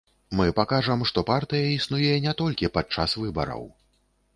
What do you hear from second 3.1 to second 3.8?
выбараў.